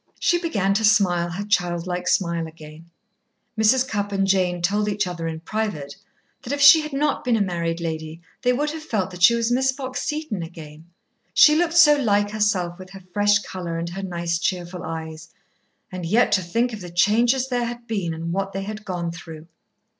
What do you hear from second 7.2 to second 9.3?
been a married lady, they would have felt that